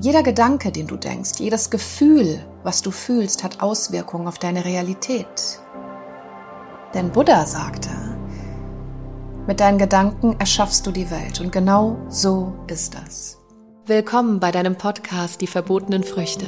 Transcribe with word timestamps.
Jeder 0.00 0.22
Gedanke, 0.22 0.70
den 0.70 0.86
du 0.86 0.96
denkst, 0.96 1.40
jedes 1.40 1.70
Gefühl, 1.70 2.38
was 2.62 2.82
du 2.82 2.92
fühlst, 2.92 3.42
hat 3.42 3.60
Auswirkungen 3.60 4.28
auf 4.28 4.38
deine 4.38 4.64
Realität. 4.64 5.58
Denn 6.94 7.10
Buddha 7.10 7.44
sagte, 7.44 7.90
mit 9.48 9.58
deinen 9.58 9.78
Gedanken 9.78 10.36
erschaffst 10.38 10.86
du 10.86 10.92
die 10.92 11.10
Welt 11.10 11.40
und 11.40 11.50
genau 11.50 11.96
so 12.08 12.54
ist 12.68 12.94
das. 12.94 13.38
Willkommen 13.86 14.38
bei 14.38 14.52
deinem 14.52 14.76
Podcast 14.76 15.40
Die 15.40 15.48
verbotenen 15.48 16.04
Früchte. 16.04 16.46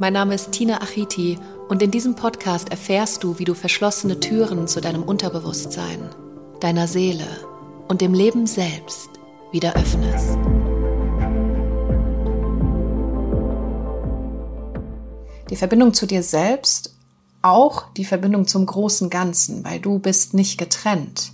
Mein 0.00 0.14
Name 0.14 0.34
ist 0.34 0.50
Tina 0.50 0.82
Achiti 0.82 1.38
und 1.68 1.84
in 1.84 1.92
diesem 1.92 2.16
Podcast 2.16 2.70
erfährst 2.70 3.22
du, 3.22 3.38
wie 3.38 3.44
du 3.44 3.54
verschlossene 3.54 4.18
Türen 4.18 4.66
zu 4.66 4.80
deinem 4.80 5.04
Unterbewusstsein, 5.04 6.08
deiner 6.58 6.88
Seele 6.88 7.28
und 7.86 8.00
dem 8.00 8.12
Leben 8.12 8.46
selbst 8.48 9.10
wieder 9.52 9.76
öffnest. 9.76 10.36
Die 15.50 15.56
Verbindung 15.56 15.94
zu 15.94 16.06
dir 16.06 16.22
selbst, 16.22 16.96
auch 17.42 17.92
die 17.92 18.04
Verbindung 18.04 18.46
zum 18.46 18.66
großen 18.66 19.10
Ganzen, 19.10 19.64
weil 19.64 19.78
du 19.78 19.98
bist 19.98 20.34
nicht 20.34 20.58
getrennt. 20.58 21.32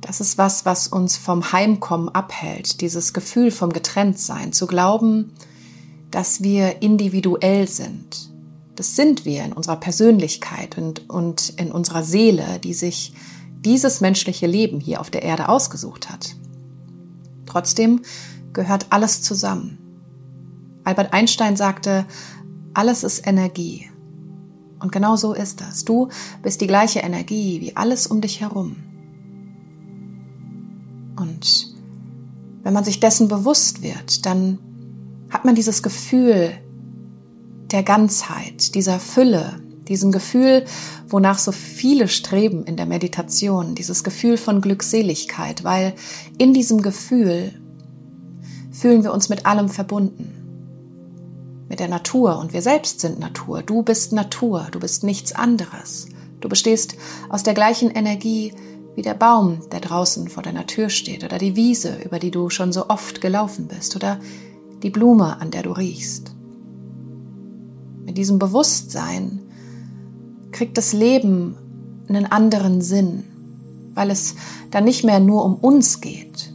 Das 0.00 0.20
ist 0.20 0.38
was, 0.38 0.64
was 0.66 0.88
uns 0.88 1.16
vom 1.16 1.52
Heimkommen 1.52 2.08
abhält, 2.10 2.80
dieses 2.80 3.12
Gefühl 3.12 3.50
vom 3.50 3.72
Getrenntsein, 3.72 4.52
zu 4.52 4.66
glauben, 4.66 5.32
dass 6.10 6.42
wir 6.42 6.82
individuell 6.82 7.66
sind. 7.66 8.30
Das 8.76 8.94
sind 8.94 9.24
wir 9.24 9.44
in 9.44 9.52
unserer 9.52 9.76
Persönlichkeit 9.76 10.78
und, 10.78 11.10
und 11.10 11.50
in 11.56 11.72
unserer 11.72 12.04
Seele, 12.04 12.60
die 12.62 12.74
sich 12.74 13.12
dieses 13.60 14.00
menschliche 14.00 14.46
Leben 14.46 14.78
hier 14.78 15.00
auf 15.00 15.10
der 15.10 15.22
Erde 15.22 15.48
ausgesucht 15.48 16.10
hat. 16.10 16.36
Trotzdem 17.46 18.02
gehört 18.52 18.86
alles 18.90 19.22
zusammen. 19.22 19.78
Albert 20.84 21.12
Einstein 21.12 21.56
sagte, 21.56 22.06
alles 22.78 23.02
ist 23.02 23.26
Energie. 23.26 23.90
Und 24.78 24.92
genau 24.92 25.16
so 25.16 25.32
ist 25.32 25.60
das. 25.60 25.84
Du 25.84 26.10
bist 26.44 26.60
die 26.60 26.68
gleiche 26.68 27.00
Energie 27.00 27.60
wie 27.60 27.74
alles 27.74 28.06
um 28.06 28.20
dich 28.20 28.40
herum. 28.40 28.76
Und 31.16 31.74
wenn 32.62 32.72
man 32.72 32.84
sich 32.84 33.00
dessen 33.00 33.26
bewusst 33.26 33.82
wird, 33.82 34.24
dann 34.26 34.60
hat 35.28 35.44
man 35.44 35.56
dieses 35.56 35.82
Gefühl 35.82 36.52
der 37.72 37.82
Ganzheit, 37.82 38.76
dieser 38.76 39.00
Fülle, 39.00 39.60
diesem 39.88 40.12
Gefühl, 40.12 40.64
wonach 41.08 41.40
so 41.40 41.50
viele 41.50 42.06
streben 42.06 42.64
in 42.64 42.76
der 42.76 42.86
Meditation, 42.86 43.74
dieses 43.74 44.04
Gefühl 44.04 44.36
von 44.36 44.60
Glückseligkeit, 44.60 45.64
weil 45.64 45.94
in 46.38 46.54
diesem 46.54 46.80
Gefühl 46.82 47.60
fühlen 48.70 49.02
wir 49.02 49.12
uns 49.12 49.28
mit 49.28 49.46
allem 49.46 49.68
verbunden. 49.68 50.37
Mit 51.68 51.80
der 51.80 51.88
Natur 51.88 52.38
und 52.38 52.52
wir 52.52 52.62
selbst 52.62 53.00
sind 53.00 53.18
Natur. 53.18 53.62
Du 53.62 53.82
bist 53.82 54.12
Natur, 54.12 54.68
du 54.70 54.80
bist 54.80 55.04
nichts 55.04 55.32
anderes. 55.32 56.08
Du 56.40 56.48
bestehst 56.48 56.96
aus 57.28 57.42
der 57.42 57.54
gleichen 57.54 57.90
Energie 57.90 58.54
wie 58.94 59.02
der 59.02 59.14
Baum, 59.14 59.60
der 59.70 59.80
draußen 59.80 60.28
vor 60.28 60.42
deiner 60.42 60.66
Tür 60.66 60.88
steht, 60.88 61.22
oder 61.22 61.38
die 61.38 61.54
Wiese, 61.54 61.98
über 62.04 62.18
die 62.18 62.30
du 62.30 62.50
schon 62.50 62.72
so 62.72 62.88
oft 62.88 63.20
gelaufen 63.20 63.68
bist, 63.68 63.94
oder 63.94 64.18
die 64.82 64.90
Blume, 64.90 65.40
an 65.40 65.50
der 65.50 65.62
du 65.62 65.70
riechst. 65.70 66.32
Mit 68.04 68.16
diesem 68.16 68.38
Bewusstsein 68.38 69.40
kriegt 70.50 70.78
das 70.78 70.92
Leben 70.92 71.56
einen 72.08 72.26
anderen 72.26 72.80
Sinn, 72.80 73.22
weil 73.94 74.10
es 74.10 74.34
dann 74.70 74.84
nicht 74.84 75.04
mehr 75.04 75.20
nur 75.20 75.44
um 75.44 75.54
uns 75.56 76.00
geht, 76.00 76.52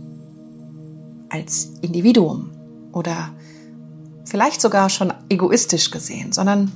als 1.29 1.71
Individuum 1.81 2.49
oder 2.91 3.33
vielleicht 4.25 4.61
sogar 4.61 4.89
schon 4.89 5.13
egoistisch 5.29 5.91
gesehen, 5.91 6.31
sondern 6.31 6.71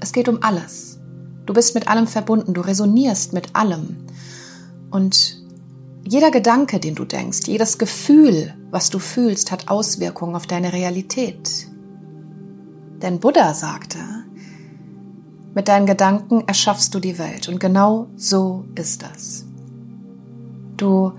es 0.00 0.12
geht 0.12 0.28
um 0.28 0.42
alles. 0.42 0.98
Du 1.46 1.54
bist 1.54 1.74
mit 1.74 1.88
allem 1.88 2.06
verbunden, 2.06 2.54
du 2.54 2.60
resonierst 2.60 3.32
mit 3.32 3.54
allem. 3.54 3.96
Und 4.90 5.42
jeder 6.04 6.30
Gedanke, 6.30 6.80
den 6.80 6.94
du 6.94 7.04
denkst, 7.04 7.40
jedes 7.46 7.78
Gefühl, 7.78 8.54
was 8.70 8.90
du 8.90 8.98
fühlst, 8.98 9.50
hat 9.50 9.68
Auswirkungen 9.68 10.36
auf 10.36 10.46
deine 10.46 10.72
Realität. 10.72 11.68
Denn 13.02 13.20
Buddha 13.20 13.54
sagte, 13.54 13.98
mit 15.54 15.68
deinen 15.68 15.86
Gedanken 15.86 16.44
erschaffst 16.46 16.94
du 16.94 17.00
die 17.00 17.18
Welt 17.18 17.48
und 17.48 17.58
genau 17.58 18.08
so 18.16 18.66
ist 18.74 19.02
das. 19.02 19.44
Du 20.76 21.12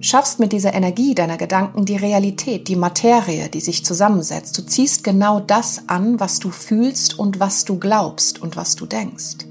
schaffst 0.00 0.40
mit 0.40 0.52
dieser 0.52 0.74
Energie 0.74 1.14
deiner 1.14 1.36
Gedanken 1.36 1.84
die 1.84 1.96
Realität, 1.96 2.68
die 2.68 2.76
Materie, 2.76 3.48
die 3.48 3.60
sich 3.60 3.84
zusammensetzt. 3.84 4.56
Du 4.56 4.62
ziehst 4.62 5.04
genau 5.04 5.40
das 5.40 5.88
an, 5.88 6.18
was 6.18 6.38
du 6.38 6.50
fühlst 6.50 7.18
und 7.18 7.38
was 7.38 7.64
du 7.64 7.78
glaubst 7.78 8.40
und 8.40 8.56
was 8.56 8.76
du 8.76 8.86
denkst. 8.86 9.46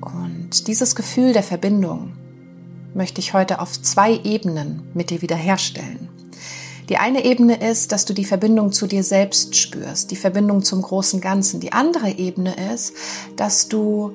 Und 0.00 0.68
dieses 0.68 0.94
Gefühl 0.94 1.32
der 1.32 1.42
Verbindung 1.42 2.12
möchte 2.94 3.20
ich 3.20 3.34
heute 3.34 3.60
auf 3.60 3.80
zwei 3.82 4.20
Ebenen 4.22 4.88
mit 4.94 5.10
dir 5.10 5.20
wiederherstellen. 5.22 6.08
Die 6.88 6.98
eine 6.98 7.24
Ebene 7.24 7.56
ist, 7.68 7.90
dass 7.90 8.04
du 8.04 8.14
die 8.14 8.24
Verbindung 8.24 8.70
zu 8.70 8.86
dir 8.86 9.02
selbst 9.02 9.56
spürst, 9.56 10.12
die 10.12 10.16
Verbindung 10.16 10.62
zum 10.62 10.82
großen 10.82 11.20
Ganzen. 11.20 11.58
Die 11.58 11.72
andere 11.72 12.10
Ebene 12.10 12.54
ist, 12.72 12.94
dass 13.34 13.68
du 13.68 14.12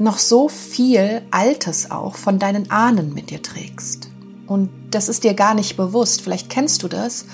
noch 0.00 0.18
so 0.18 0.48
viel 0.48 1.20
Altes 1.30 1.90
auch 1.90 2.16
von 2.16 2.38
deinen 2.38 2.70
Ahnen 2.70 3.12
mit 3.12 3.30
dir 3.30 3.42
trägst. 3.42 4.08
Und 4.46 4.70
das 4.90 5.08
ist 5.10 5.24
dir 5.24 5.34
gar 5.34 5.54
nicht 5.54 5.76
bewusst. 5.76 6.22
Vielleicht 6.22 6.48
kennst 6.48 6.82
du 6.82 6.88
das, 6.88 7.26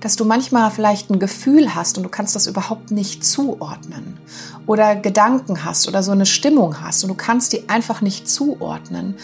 dass 0.00 0.16
du 0.16 0.26
manchmal 0.26 0.70
vielleicht 0.70 1.10
ein 1.10 1.18
Gefühl 1.18 1.74
hast 1.74 1.96
und 1.96 2.04
du 2.04 2.10
kannst 2.10 2.36
das 2.36 2.46
überhaupt 2.46 2.90
nicht 2.90 3.24
zuordnen 3.24 4.18
oder 4.66 4.94
Gedanken 4.94 5.64
hast 5.64 5.88
oder 5.88 6.02
so 6.02 6.12
eine 6.12 6.26
Stimmung 6.26 6.82
hast 6.82 7.02
und 7.02 7.08
du 7.08 7.14
kannst 7.14 7.52
die 7.54 7.68
einfach 7.70 8.02
nicht 8.02 8.28
zuordnen. 8.28 9.16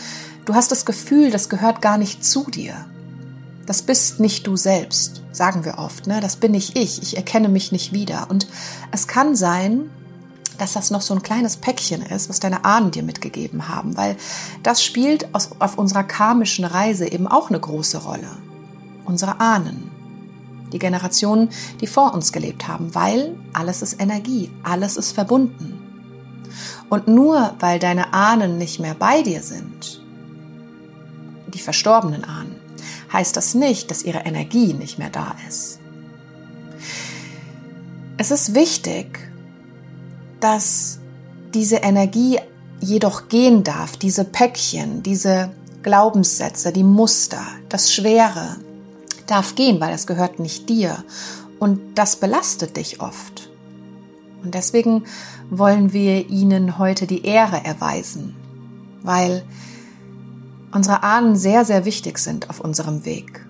Du 0.46 0.54
hast 0.54 0.72
das 0.72 0.86
Gefühl, 0.86 1.30
das 1.30 1.50
gehört 1.50 1.82
gar 1.82 1.98
nicht 1.98 2.24
zu 2.24 2.44
dir. 2.50 2.74
Das 3.66 3.82
bist 3.82 4.18
nicht 4.18 4.46
du 4.46 4.56
selbst, 4.56 5.20
sagen 5.30 5.66
wir 5.66 5.76
oft. 5.76 6.06
Ne? 6.06 6.20
Das 6.22 6.36
bin 6.36 6.52
nicht 6.52 6.78
ich. 6.78 7.02
Ich 7.02 7.18
erkenne 7.18 7.50
mich 7.50 7.70
nicht 7.70 7.92
wieder. 7.92 8.30
Und 8.30 8.46
es 8.92 9.06
kann 9.06 9.36
sein, 9.36 9.90
dass 10.58 10.74
das 10.74 10.90
noch 10.90 11.02
so 11.02 11.14
ein 11.14 11.22
kleines 11.22 11.56
Päckchen 11.56 12.02
ist, 12.02 12.28
was 12.28 12.40
deine 12.40 12.64
Ahnen 12.64 12.90
dir 12.90 13.02
mitgegeben 13.02 13.68
haben, 13.68 13.96
weil 13.96 14.16
das 14.62 14.82
spielt 14.82 15.28
auf 15.34 15.78
unserer 15.78 16.04
karmischen 16.04 16.64
Reise 16.64 17.10
eben 17.10 17.26
auch 17.26 17.48
eine 17.48 17.60
große 17.60 17.98
Rolle. 17.98 18.28
Unsere 19.04 19.40
Ahnen 19.40 19.90
die 20.72 20.78
Generationen, 20.78 21.50
die 21.80 21.86
vor 21.86 22.14
uns 22.14 22.32
gelebt 22.32 22.68
haben, 22.68 22.94
weil 22.94 23.36
alles 23.52 23.82
ist 23.82 24.00
Energie, 24.00 24.50
alles 24.62 24.96
ist 24.96 25.12
verbunden. 25.12 25.78
Und 26.88 27.08
nur 27.08 27.54
weil 27.60 27.78
deine 27.78 28.12
Ahnen 28.12 28.58
nicht 28.58 28.80
mehr 28.80 28.94
bei 28.94 29.22
dir 29.22 29.42
sind, 29.42 30.02
die 31.48 31.58
verstorbenen 31.58 32.24
Ahnen, 32.24 32.56
heißt 33.12 33.36
das 33.36 33.54
nicht, 33.54 33.90
dass 33.90 34.02
ihre 34.02 34.20
Energie 34.20 34.74
nicht 34.74 34.98
mehr 34.98 35.10
da 35.10 35.34
ist. 35.48 35.80
Es 38.16 38.30
ist 38.30 38.54
wichtig, 38.54 39.27
dass 40.40 40.98
diese 41.54 41.76
Energie 41.76 42.38
jedoch 42.80 43.28
gehen 43.28 43.64
darf, 43.64 43.96
diese 43.96 44.24
Päckchen, 44.24 45.02
diese 45.02 45.50
Glaubenssätze, 45.82 46.72
die 46.72 46.84
Muster, 46.84 47.42
das 47.68 47.92
Schwere, 47.92 48.56
darf 49.26 49.54
gehen, 49.54 49.80
weil 49.80 49.90
das 49.92 50.06
gehört 50.06 50.38
nicht 50.38 50.68
dir. 50.68 51.04
Und 51.58 51.98
das 51.98 52.16
belastet 52.16 52.76
dich 52.76 53.00
oft. 53.00 53.50
Und 54.42 54.54
deswegen 54.54 55.04
wollen 55.50 55.92
wir 55.92 56.28
ihnen 56.28 56.78
heute 56.78 57.06
die 57.06 57.24
Ehre 57.24 57.64
erweisen, 57.64 58.36
weil 59.02 59.42
unsere 60.72 61.02
Ahnen 61.02 61.36
sehr, 61.36 61.64
sehr 61.64 61.84
wichtig 61.84 62.18
sind 62.18 62.48
auf 62.50 62.60
unserem 62.60 63.04
Weg, 63.04 63.44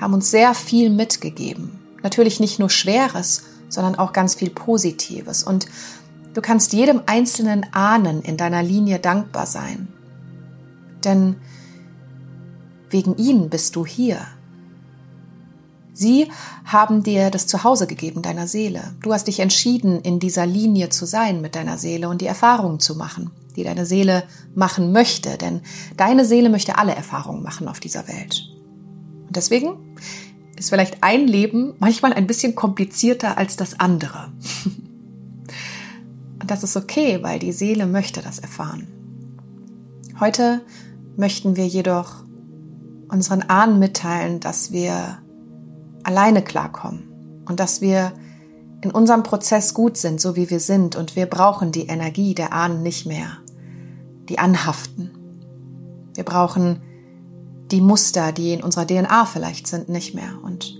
haben 0.00 0.14
uns 0.14 0.30
sehr 0.30 0.54
viel 0.54 0.90
mitgegeben. 0.90 1.78
Natürlich 2.02 2.40
nicht 2.40 2.58
nur 2.58 2.70
Schweres, 2.70 3.44
sondern 3.68 3.96
auch 3.96 4.12
ganz 4.12 4.34
viel 4.34 4.50
Positives. 4.50 5.42
Und 5.42 5.66
du 6.34 6.40
kannst 6.40 6.72
jedem 6.72 7.02
einzelnen 7.06 7.66
Ahnen 7.72 8.22
in 8.22 8.36
deiner 8.36 8.62
Linie 8.62 8.98
dankbar 8.98 9.46
sein. 9.46 9.88
Denn 11.04 11.36
wegen 12.90 13.16
ihnen 13.16 13.50
bist 13.50 13.76
du 13.76 13.86
hier. 13.86 14.18
Sie 15.92 16.30
haben 16.64 17.02
dir 17.02 17.30
das 17.30 17.48
Zuhause 17.48 17.88
gegeben, 17.88 18.22
deiner 18.22 18.46
Seele. 18.46 18.94
Du 19.02 19.12
hast 19.12 19.26
dich 19.26 19.40
entschieden, 19.40 20.00
in 20.00 20.20
dieser 20.20 20.46
Linie 20.46 20.90
zu 20.90 21.06
sein 21.06 21.40
mit 21.40 21.56
deiner 21.56 21.76
Seele 21.76 22.08
und 22.08 22.20
die 22.20 22.26
Erfahrungen 22.26 22.78
zu 22.78 22.94
machen, 22.94 23.32
die 23.56 23.64
deine 23.64 23.84
Seele 23.84 24.22
machen 24.54 24.92
möchte. 24.92 25.36
Denn 25.38 25.60
deine 25.96 26.24
Seele 26.24 26.50
möchte 26.50 26.78
alle 26.78 26.94
Erfahrungen 26.94 27.42
machen 27.42 27.66
auf 27.66 27.80
dieser 27.80 28.06
Welt. 28.06 28.48
Und 29.26 29.34
deswegen 29.34 29.96
ist 30.58 30.70
vielleicht 30.70 31.02
ein 31.02 31.26
Leben 31.26 31.74
manchmal 31.78 32.12
ein 32.12 32.26
bisschen 32.26 32.54
komplizierter 32.54 33.38
als 33.38 33.56
das 33.56 33.78
andere. 33.80 34.32
Und 36.40 36.50
das 36.50 36.62
ist 36.62 36.76
okay, 36.76 37.22
weil 37.22 37.38
die 37.38 37.52
Seele 37.52 37.86
möchte 37.86 38.22
das 38.22 38.38
erfahren. 38.38 38.86
Heute 40.20 40.62
möchten 41.16 41.56
wir 41.56 41.66
jedoch 41.66 42.24
unseren 43.08 43.42
Ahnen 43.42 43.78
mitteilen, 43.78 44.40
dass 44.40 44.72
wir 44.72 45.18
alleine 46.02 46.42
klarkommen 46.42 47.42
und 47.46 47.60
dass 47.60 47.80
wir 47.80 48.12
in 48.82 48.90
unserem 48.90 49.22
Prozess 49.22 49.74
gut 49.74 49.96
sind, 49.96 50.20
so 50.20 50.36
wie 50.36 50.50
wir 50.50 50.60
sind 50.60 50.94
und 50.96 51.16
wir 51.16 51.26
brauchen 51.26 51.72
die 51.72 51.86
Energie 51.86 52.34
der 52.34 52.52
Ahnen 52.52 52.82
nicht 52.82 53.06
mehr, 53.06 53.38
die 54.28 54.38
anhaften. 54.38 55.10
Wir 56.14 56.24
brauchen 56.24 56.80
die 57.70 57.80
Muster, 57.80 58.32
die 58.32 58.54
in 58.54 58.62
unserer 58.62 58.86
DNA 58.86 59.26
vielleicht 59.26 59.66
sind, 59.66 59.88
nicht 59.88 60.14
mehr 60.14 60.38
und 60.42 60.76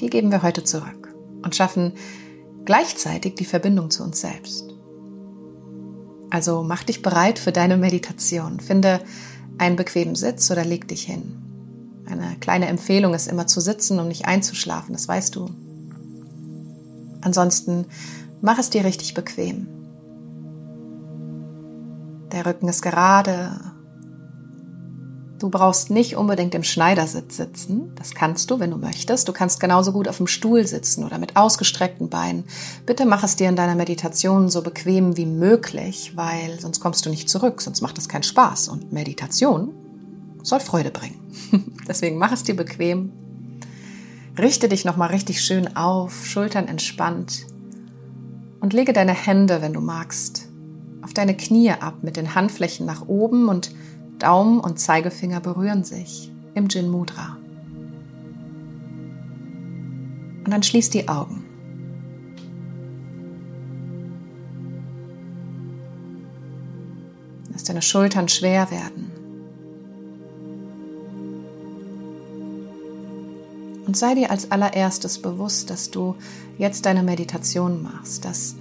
die 0.00 0.10
geben 0.10 0.30
wir 0.30 0.42
heute 0.42 0.64
zurück 0.64 1.14
und 1.42 1.54
schaffen 1.54 1.92
gleichzeitig 2.64 3.34
die 3.34 3.44
Verbindung 3.44 3.90
zu 3.90 4.02
uns 4.02 4.20
selbst. 4.20 4.72
Also 6.30 6.62
mach 6.62 6.82
dich 6.82 7.02
bereit 7.02 7.38
für 7.38 7.52
deine 7.52 7.76
Meditation. 7.76 8.58
Finde 8.58 9.00
einen 9.58 9.76
bequemen 9.76 10.14
Sitz 10.14 10.50
oder 10.50 10.64
leg 10.64 10.88
dich 10.88 11.04
hin. 11.04 11.42
Eine 12.06 12.36
kleine 12.40 12.66
Empfehlung 12.66 13.14
ist 13.14 13.28
immer 13.28 13.46
zu 13.46 13.60
sitzen, 13.60 14.00
um 14.00 14.08
nicht 14.08 14.26
einzuschlafen, 14.26 14.92
das 14.92 15.06
weißt 15.06 15.36
du. 15.36 15.50
Ansonsten 17.20 17.86
mach 18.40 18.58
es 18.58 18.70
dir 18.70 18.84
richtig 18.84 19.14
bequem. 19.14 19.68
Der 22.32 22.46
Rücken 22.46 22.66
ist 22.66 22.82
gerade, 22.82 23.60
Du 25.42 25.50
brauchst 25.50 25.90
nicht 25.90 26.14
unbedingt 26.14 26.54
im 26.54 26.62
Schneidersitz 26.62 27.36
sitzen. 27.36 27.90
Das 27.96 28.14
kannst 28.14 28.48
du, 28.48 28.60
wenn 28.60 28.70
du 28.70 28.76
möchtest. 28.76 29.26
Du 29.26 29.32
kannst 29.32 29.58
genauso 29.58 29.90
gut 29.90 30.06
auf 30.06 30.18
dem 30.18 30.28
Stuhl 30.28 30.64
sitzen 30.68 31.02
oder 31.02 31.18
mit 31.18 31.34
ausgestreckten 31.34 32.08
Beinen. 32.08 32.44
Bitte 32.86 33.06
mach 33.06 33.24
es 33.24 33.34
dir 33.34 33.48
in 33.48 33.56
deiner 33.56 33.74
Meditation 33.74 34.50
so 34.50 34.62
bequem 34.62 35.16
wie 35.16 35.26
möglich, 35.26 36.12
weil 36.14 36.60
sonst 36.60 36.78
kommst 36.78 37.04
du 37.04 37.10
nicht 37.10 37.28
zurück, 37.28 37.60
sonst 37.60 37.80
macht 37.80 37.98
es 37.98 38.08
keinen 38.08 38.22
Spaß. 38.22 38.68
Und 38.68 38.92
Meditation 38.92 39.74
soll 40.44 40.60
Freude 40.60 40.92
bringen. 40.92 41.18
Deswegen 41.88 42.18
mach 42.18 42.30
es 42.30 42.44
dir 42.44 42.54
bequem. 42.54 43.10
Richte 44.38 44.68
dich 44.68 44.84
nochmal 44.84 45.08
richtig 45.08 45.40
schön 45.40 45.76
auf, 45.76 46.24
Schultern 46.24 46.68
entspannt 46.68 47.46
und 48.60 48.74
lege 48.74 48.92
deine 48.92 49.12
Hände, 49.12 49.60
wenn 49.60 49.72
du 49.72 49.80
magst, 49.80 50.46
auf 51.02 51.12
deine 51.12 51.36
Knie 51.36 51.72
ab 51.72 51.96
mit 52.02 52.16
den 52.16 52.36
Handflächen 52.36 52.86
nach 52.86 53.08
oben 53.08 53.48
und 53.48 53.72
Daumen 54.22 54.60
und 54.60 54.78
Zeigefinger 54.78 55.40
berühren 55.40 55.82
sich 55.84 56.30
im 56.54 56.68
Jin 56.68 56.88
Mudra. 56.88 57.36
Und 60.44 60.50
dann 60.50 60.62
schließ 60.62 60.90
die 60.90 61.08
Augen. 61.08 61.44
Lass 67.52 67.64
deine 67.64 67.82
Schultern 67.82 68.28
schwer 68.28 68.70
werden. 68.70 69.10
Und 73.86 73.96
sei 73.96 74.14
dir 74.14 74.30
als 74.30 74.50
allererstes 74.50 75.20
bewusst, 75.20 75.68
dass 75.68 75.90
du 75.90 76.14
jetzt 76.58 76.86
deine 76.86 77.02
Meditation 77.02 77.82
machst, 77.82 78.24
dass 78.24 78.54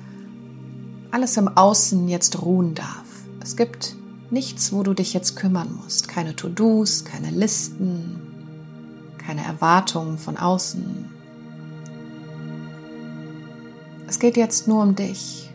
alles 1.11 1.37
im 1.37 1.47
Außen 1.47 2.07
jetzt 2.07 2.41
ruhen 2.41 2.73
darf. 2.73 3.05
Es 3.41 3.55
gibt 3.55 3.95
Nichts, 4.31 4.71
wo 4.71 4.81
du 4.81 4.93
dich 4.93 5.13
jetzt 5.13 5.35
kümmern 5.35 5.75
musst. 5.75 6.07
Keine 6.07 6.37
To-Dos, 6.37 7.03
keine 7.03 7.31
Listen, 7.31 8.21
keine 9.17 9.43
Erwartungen 9.43 10.17
von 10.17 10.37
außen. 10.37 11.09
Es 14.07 14.19
geht 14.19 14.37
jetzt 14.37 14.69
nur 14.69 14.83
um 14.83 14.95
dich, 14.95 15.49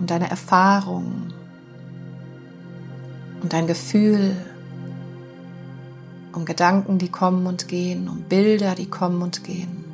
um 0.00 0.06
deine 0.06 0.28
Erfahrung, 0.28 1.32
um 3.40 3.48
dein 3.48 3.68
Gefühl, 3.68 4.36
um 6.32 6.44
Gedanken, 6.44 6.98
die 6.98 7.10
kommen 7.10 7.46
und 7.46 7.68
gehen, 7.68 8.08
um 8.08 8.22
Bilder, 8.22 8.74
die 8.74 8.90
kommen 8.90 9.22
und 9.22 9.44
gehen. 9.44 9.84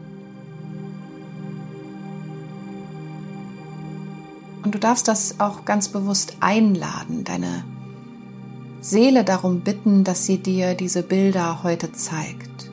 Und 4.63 4.75
du 4.75 4.79
darfst 4.79 5.09
das 5.09 5.41
auch 5.41 5.67
ganz 5.67 5.91
bewusst 5.91 6.39
einladen, 6.41 7.25
deine 7.25 7.65
Seele 8.85 9.25
darum 9.25 9.63
bitten, 9.63 10.05
dass 10.05 10.27
sie 10.27 10.37
dir 10.37 10.75
diese 10.75 11.03
Bilder 11.03 11.63
heute 11.63 11.93
zeigt. 11.93 12.71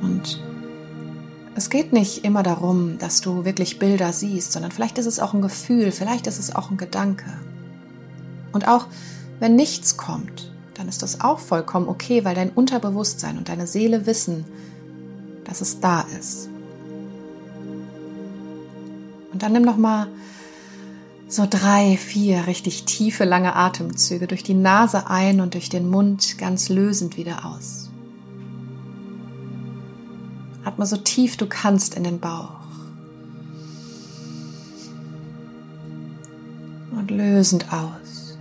Und 0.00 0.40
es 1.56 1.68
geht 1.68 1.92
nicht 1.92 2.24
immer 2.24 2.44
darum, 2.44 2.96
dass 2.98 3.22
du 3.22 3.44
wirklich 3.44 3.80
Bilder 3.80 4.12
siehst, 4.12 4.52
sondern 4.52 4.70
vielleicht 4.70 4.98
ist 4.98 5.06
es 5.06 5.18
auch 5.18 5.34
ein 5.34 5.42
Gefühl, 5.42 5.90
vielleicht 5.90 6.28
ist 6.28 6.38
es 6.38 6.54
auch 6.54 6.70
ein 6.70 6.76
Gedanke. 6.76 7.32
Und 8.52 8.68
auch 8.68 8.86
wenn 9.40 9.56
nichts 9.56 9.96
kommt, 9.96 10.52
dann 10.74 10.86
ist 10.86 11.02
das 11.02 11.22
auch 11.22 11.40
vollkommen 11.40 11.88
okay, 11.88 12.24
weil 12.24 12.36
dein 12.36 12.50
Unterbewusstsein 12.50 13.36
und 13.36 13.48
deine 13.48 13.66
Seele 13.66 14.06
wissen, 14.06 14.44
dass 15.42 15.60
es 15.60 15.80
da 15.80 16.02
ist. 16.16 16.50
Und 19.34 19.42
dann 19.42 19.52
nimm 19.52 19.62
noch 19.62 19.76
mal 19.76 20.06
so 21.26 21.44
drei, 21.50 21.96
vier 21.96 22.46
richtig 22.46 22.84
tiefe, 22.84 23.24
lange 23.24 23.56
Atemzüge 23.56 24.28
durch 24.28 24.44
die 24.44 24.54
Nase 24.54 25.10
ein 25.10 25.40
und 25.40 25.54
durch 25.54 25.68
den 25.68 25.90
Mund 25.90 26.38
ganz 26.38 26.68
lösend 26.68 27.16
wieder 27.16 27.44
aus. 27.44 27.90
Atme 30.64 30.86
so 30.86 30.96
tief 30.96 31.36
du 31.36 31.46
kannst 31.46 31.96
in 31.96 32.04
den 32.04 32.20
Bauch. 32.20 32.60
Und 36.92 37.10
lösend 37.10 37.72
aus. 37.72 38.38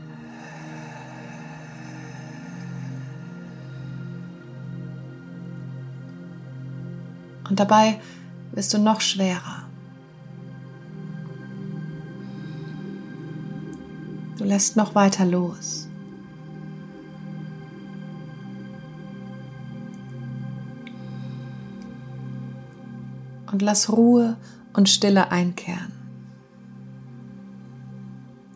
Und 7.49 7.59
dabei 7.59 7.99
wirst 8.51 8.71
du 8.75 8.77
noch 8.77 9.01
schwerer. 9.01 9.62
Du 14.43 14.49
lässt 14.49 14.75
noch 14.75 14.93
weiter 14.93 15.25
los. 15.25 15.87
Und 23.49 23.61
lass 23.61 23.89
Ruhe 23.89 24.35
und 24.73 24.89
Stille 24.89 25.31
einkehren. 25.31 25.93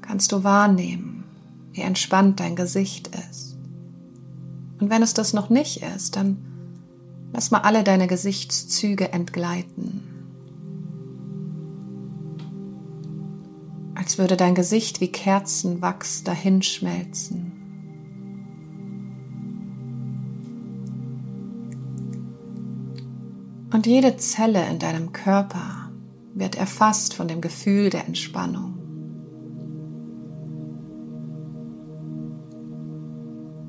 Kannst 0.01 0.33
du 0.33 0.43
wahrnehmen, 0.43 1.23
wie 1.71 1.83
entspannt 1.83 2.41
dein 2.41 2.57
Gesicht 2.57 3.15
ist. 3.31 3.55
Und 4.81 4.89
wenn 4.89 5.01
es 5.01 5.13
das 5.13 5.31
noch 5.31 5.49
nicht 5.49 5.83
ist, 5.95 6.17
dann 6.17 6.35
lass 7.31 7.49
mal 7.49 7.61
alle 7.61 7.85
deine 7.85 8.07
Gesichtszüge 8.07 9.13
entgleiten. 9.13 10.06
Als 14.07 14.17
würde 14.17 14.37
dein 14.37 14.55
Gesicht 14.55 15.01
wie 15.01 15.09
Kerzenwachs 15.09 16.23
dahinschmelzen. 16.23 17.51
Und 23.69 23.85
jede 23.85 24.15
Zelle 24.15 24.65
in 24.69 24.79
deinem 24.79 25.11
Körper 25.11 25.91
wird 26.33 26.55
erfasst 26.55 27.15
von 27.15 27.27
dem 27.27 27.41
Gefühl 27.41 27.89
der 27.89 28.05
Entspannung. 28.07 28.75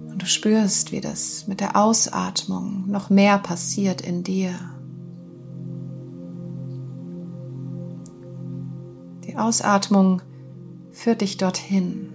Und 0.09 0.23
du 0.23 0.27
spürst, 0.27 0.93
wie 0.93 1.01
das 1.01 1.49
mit 1.49 1.59
der 1.59 1.75
Ausatmung 1.75 2.85
noch 2.87 3.11
mehr 3.11 3.39
passiert 3.39 4.03
in 4.03 4.23
dir. 4.23 4.55
Ausatmung 9.39 10.23
führt 10.91 11.21
dich 11.21 11.37
dorthin, 11.37 12.13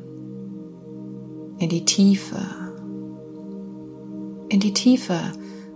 in 1.57 1.69
die 1.69 1.85
Tiefe, 1.85 2.37
in 4.49 4.59
die 4.59 4.73
Tiefe 4.73 5.19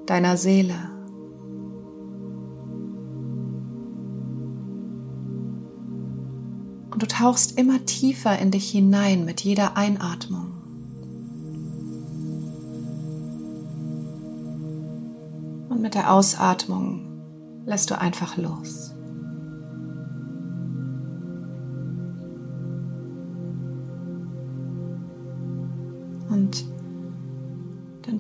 deiner 0.06 0.38
Seele. 0.38 0.76
Und 6.92 7.04
du 7.04 7.08
tauchst 7.08 7.58
immer 7.58 7.86
tiefer 7.86 8.40
in 8.40 8.52
dich 8.52 8.72
hinein 8.72 9.24
mit 9.24 9.42
jeder 9.42 9.78
Einatmung. 9.78 10.54
Und 15.70 15.82
mit 15.82 15.94
der 15.94 16.12
Ausatmung 16.12 17.02
lässt 17.66 17.92
du 17.92 18.00
einfach 18.00 18.36
los. 18.38 18.87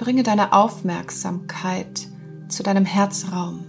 Bringe 0.07 0.23
deine 0.23 0.53
Aufmerksamkeit 0.53 2.07
zu 2.47 2.63
deinem 2.63 2.85
Herzraum. 2.85 3.65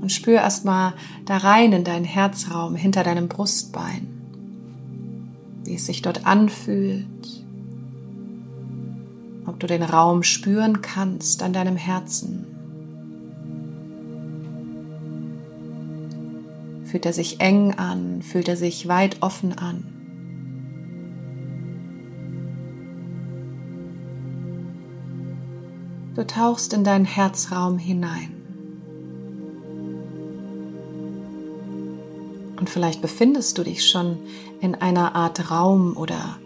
Und 0.00 0.10
spür 0.10 0.36
erstmal 0.36 0.94
da 1.26 1.36
rein 1.36 1.74
in 1.74 1.84
deinen 1.84 2.06
Herzraum 2.06 2.74
hinter 2.74 3.02
deinem 3.02 3.28
Brustbein. 3.28 4.08
Wie 5.64 5.74
es 5.74 5.84
sich 5.84 6.00
dort 6.00 6.24
anfühlt, 6.24 7.44
ob 9.44 9.60
du 9.60 9.66
den 9.66 9.82
Raum 9.82 10.22
spüren 10.22 10.80
kannst 10.80 11.42
an 11.42 11.52
deinem 11.52 11.76
Herzen. 11.76 12.46
Fühlt 16.86 17.04
er 17.04 17.12
sich 17.12 17.42
eng 17.42 17.74
an? 17.74 18.22
Fühlt 18.22 18.48
er 18.48 18.56
sich 18.56 18.88
weit 18.88 19.20
offen 19.20 19.52
an? 19.52 19.93
Du 26.14 26.24
tauchst 26.24 26.72
in 26.72 26.84
deinen 26.84 27.04
Herzraum 27.04 27.76
hinein. 27.76 28.30
Und 32.56 32.70
vielleicht 32.70 33.02
befindest 33.02 33.58
du 33.58 33.64
dich 33.64 33.88
schon 33.88 34.18
in 34.60 34.76
einer 34.76 35.16
Art 35.16 35.50
Raum 35.50 35.96
oder 35.96 36.38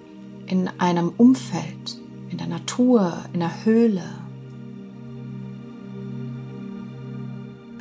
in 0.47 0.69
einem 0.79 1.13
Umfeld, 1.17 2.01
in 2.31 2.39
der 2.39 2.47
Natur, 2.47 3.25
in 3.35 3.41
der 3.41 3.65
Höhle. 3.67 4.05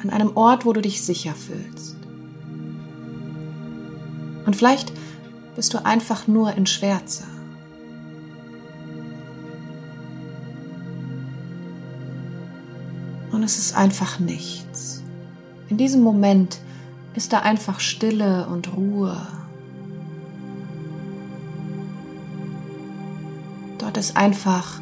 An 0.04 0.10
einem 0.10 0.36
Ort, 0.36 0.66
wo 0.66 0.74
du 0.74 0.82
dich 0.82 1.02
sicher 1.02 1.34
fühlst. 1.34 1.96
Und 4.46 4.56
vielleicht 4.58 4.92
bist 5.56 5.74
du 5.74 5.84
einfach 5.86 6.28
nur 6.28 6.54
in 6.54 6.66
Schwärze. 6.66 7.24
Und 13.38 13.44
es 13.44 13.60
ist 13.60 13.76
einfach 13.76 14.18
nichts. 14.18 15.04
In 15.70 15.78
diesem 15.78 16.02
Moment 16.02 16.58
ist 17.14 17.34
da 17.34 17.42
einfach 17.42 17.80
Stille 17.80 18.48
und 18.48 18.76
Ruhe. 18.76 19.16
Dort 23.78 23.96
ist 23.96 24.18
einfach 24.18 24.82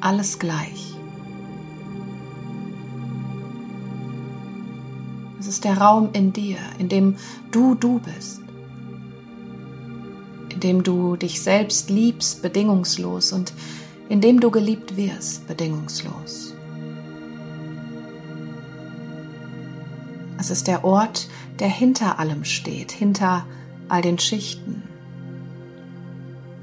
alles 0.00 0.38
gleich. 0.38 0.94
Es 5.40 5.48
ist 5.48 5.64
der 5.64 5.78
Raum 5.78 6.10
in 6.12 6.32
dir, 6.32 6.58
in 6.78 6.88
dem 6.88 7.16
du 7.50 7.74
du 7.74 7.98
bist 7.98 8.40
indem 10.50 10.82
du 10.82 11.16
dich 11.16 11.40
selbst 11.40 11.90
liebst 11.90 12.42
bedingungslos 12.42 13.32
und 13.32 13.52
indem 14.08 14.38
du 14.38 14.50
geliebt 14.50 14.96
wirst 14.96 15.48
bedingungslos. 15.48 16.49
Es 20.40 20.48
ist 20.48 20.68
der 20.68 20.84
Ort, 20.84 21.28
der 21.58 21.68
hinter 21.68 22.18
allem 22.18 22.44
steht, 22.44 22.92
hinter 22.92 23.44
all 23.90 24.00
den 24.00 24.18
Schichten, 24.18 24.82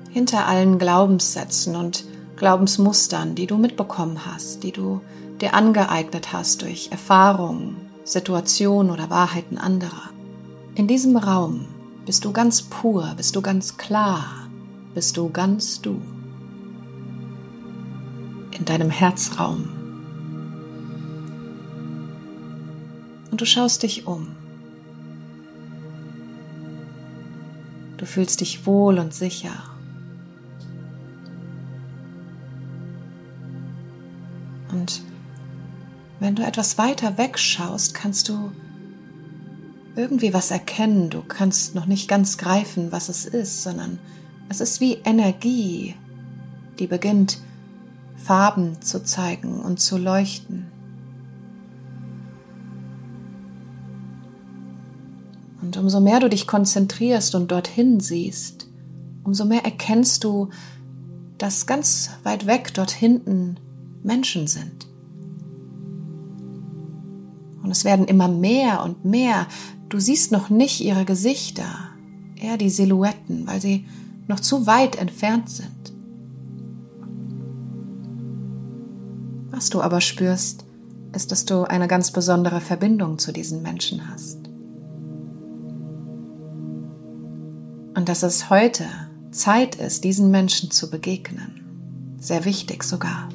hinter 0.10 0.48
allen 0.48 0.80
Glaubenssätzen 0.80 1.76
und 1.76 2.04
Glaubensmustern, 2.38 3.36
die 3.36 3.46
du 3.46 3.58
mitbekommen 3.58 4.26
hast, 4.26 4.64
die 4.64 4.72
du 4.72 5.02
dir 5.42 5.54
angeeignet 5.54 6.34
hast 6.34 6.64
durch 6.64 6.90
Erfahrungen, 6.92 7.76
Situationen 8.04 8.92
oder 8.92 9.12
Wahrheiten 9.12 9.60
anderer. 9.60 10.10
In 10.74 10.88
diesem 10.88 11.16
Raum 11.16 11.68
bist 12.04 12.26
du 12.26 12.32
ganz 12.34 12.64
pur, 12.64 13.14
bist 13.16 13.36
du 13.36 13.44
ganz 13.44 13.78
klar, 13.78 14.26
bist 14.96 15.18
du 15.18 15.30
ganz 15.30 15.82
du. 15.82 16.02
In 18.58 18.66
deinem 18.66 18.90
Herzraum. 18.90 19.77
Und 23.38 23.42
du 23.42 23.46
schaust 23.46 23.84
dich 23.84 24.08
um. 24.08 24.36
Du 27.98 28.08
fühlst 28.08 28.42
dich 28.42 28.66
wohl 28.66 28.98
und 28.98 29.14
sicher. 29.14 29.52
Und 34.72 35.04
wenn 36.20 36.34
du 36.34 36.44
etwas 36.44 36.80
weiter 36.80 37.20
wegschaust, 37.20 37.94
kannst 37.94 38.28
du 38.28 38.52
irgendwie 39.96 40.34
was 40.34 40.50
erkennen. 40.50 41.12
Du 41.12 41.22
kannst 41.22 41.76
noch 41.76 41.86
nicht 41.86 42.08
ganz 42.08 42.40
greifen, 42.40 42.92
was 42.92 43.08
es 43.08 43.26
ist, 43.26 43.62
sondern 43.62 44.00
es 44.50 44.62
ist 44.62 44.82
wie 44.82 44.94
Energie, 45.06 45.94
die 46.80 46.88
beginnt 46.88 47.38
Farben 48.16 48.82
zu 48.82 49.04
zeigen 49.04 49.60
und 49.60 49.80
zu 49.80 50.00
leuchten. 50.00 50.67
Und 55.68 55.76
umso 55.76 56.00
mehr 56.00 56.22
du 56.22 56.30
dich 56.30 56.48
konzentrierst 56.48 57.36
und 57.36 57.52
dorthin 57.52 58.00
siehst, 58.00 58.70
umso 59.26 59.44
mehr 59.44 59.66
erkennst 59.66 60.24
du, 60.24 60.48
dass 61.38 61.66
ganz 61.66 62.10
weit 62.24 62.48
weg 62.48 62.74
dort 62.74 62.92
hinten 62.92 63.58
Menschen 64.02 64.48
sind. 64.48 64.88
Und 67.62 67.70
es 67.70 67.84
werden 67.84 68.06
immer 68.06 68.30
mehr 68.30 68.82
und 68.82 69.04
mehr. 69.04 69.46
Du 69.90 70.00
siehst 70.00 70.32
noch 70.32 70.50
nicht 70.50 70.80
ihre 70.80 71.04
Gesichter, 71.04 71.90
eher 72.38 72.56
die 72.56 72.70
Silhouetten, 72.70 73.46
weil 73.46 73.60
sie 73.60 73.86
noch 74.26 74.40
zu 74.40 74.68
weit 74.68 74.96
entfernt 74.96 75.50
sind. 75.50 75.94
Was 79.52 79.70
du 79.70 79.82
aber 79.82 80.00
spürst, 80.00 80.64
ist, 81.14 81.34
dass 81.34 81.44
du 81.44 81.64
eine 81.64 81.90
ganz 81.90 82.12
besondere 82.12 82.62
Verbindung 82.62 83.20
zu 83.20 83.34
diesen 83.34 83.62
Menschen 83.64 84.10
hast. 84.10 84.47
Und 87.98 88.08
dass 88.08 88.24
es 88.24 88.50
heute 88.50 88.86
Zeit 89.32 89.76
ist, 89.76 90.06
diesen 90.06 90.32
Menschen 90.32 90.72
zu 90.72 90.90
begegnen. 90.90 92.16
Sehr 92.18 92.46
wichtig 92.46 92.86
sogar. 92.86 93.28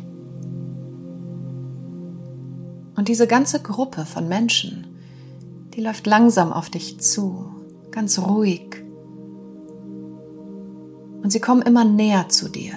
Und 2.97 3.09
diese 3.09 3.27
ganze 3.27 3.61
Gruppe 3.61 4.07
von 4.07 4.27
Menschen 4.27 4.87
die 5.75 5.81
läuft 5.81 6.07
langsam 6.07 6.53
auf 6.53 6.69
dich 6.69 7.01
zu, 7.01 7.47
ganz 7.91 8.19
ruhig. 8.19 8.85
Und 11.23 11.31
sie 11.31 11.41
kommen 11.41 11.63
immer 11.63 11.85
näher 11.85 12.29
zu 12.29 12.49
dir. 12.49 12.75